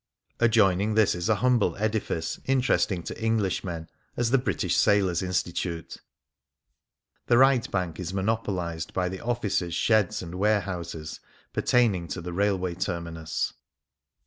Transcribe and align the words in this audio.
Adjoining 0.39 0.95
this 0.95 1.13
is 1.13 1.29
a 1.29 1.35
humble 1.35 1.75
edifice 1.77 2.39
interesting 2.45 3.03
to 3.03 3.23
English 3.23 3.63
men 3.63 3.87
as 4.17 4.31
the 4.31 4.39
British 4.39 4.75
Sailors' 4.75 5.21
Institute. 5.21 5.97
The 7.27 7.37
right 7.37 7.69
bank 7.69 7.99
is 7.99 8.11
monopolized 8.11 8.93
by 8.95 9.09
the 9.09 9.19
offices, 9.21 9.75
sheds, 9.75 10.23
and 10.23 10.33
warehouses 10.39 11.19
pertaining 11.53 12.07
to 12.07 12.19
the 12.21 12.33
railway 12.33 12.73
terminus. 12.73 13.53